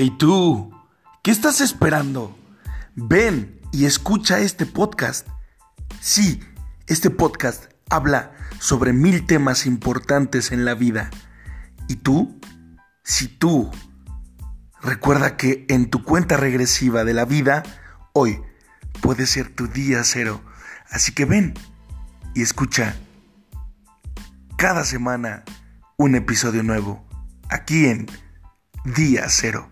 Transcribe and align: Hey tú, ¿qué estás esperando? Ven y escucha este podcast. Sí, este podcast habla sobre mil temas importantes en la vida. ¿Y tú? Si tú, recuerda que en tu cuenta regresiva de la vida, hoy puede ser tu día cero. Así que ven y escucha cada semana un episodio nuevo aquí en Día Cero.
Hey 0.00 0.14
tú, 0.16 0.70
¿qué 1.24 1.32
estás 1.32 1.60
esperando? 1.60 2.38
Ven 2.94 3.60
y 3.72 3.84
escucha 3.84 4.38
este 4.38 4.64
podcast. 4.64 5.26
Sí, 6.00 6.38
este 6.86 7.10
podcast 7.10 7.64
habla 7.90 8.30
sobre 8.60 8.92
mil 8.92 9.26
temas 9.26 9.66
importantes 9.66 10.52
en 10.52 10.64
la 10.64 10.76
vida. 10.76 11.10
¿Y 11.88 11.96
tú? 11.96 12.38
Si 13.02 13.26
tú, 13.26 13.72
recuerda 14.80 15.36
que 15.36 15.66
en 15.68 15.90
tu 15.90 16.04
cuenta 16.04 16.36
regresiva 16.36 17.02
de 17.02 17.14
la 17.14 17.24
vida, 17.24 17.64
hoy 18.12 18.40
puede 19.00 19.26
ser 19.26 19.52
tu 19.52 19.66
día 19.66 20.04
cero. 20.04 20.40
Así 20.90 21.10
que 21.10 21.24
ven 21.24 21.54
y 22.36 22.42
escucha 22.42 22.94
cada 24.56 24.84
semana 24.84 25.42
un 25.96 26.14
episodio 26.14 26.62
nuevo 26.62 27.04
aquí 27.48 27.86
en 27.86 28.06
Día 28.84 29.24
Cero. 29.28 29.68